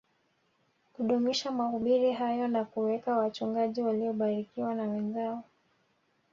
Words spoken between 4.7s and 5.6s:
na wenzao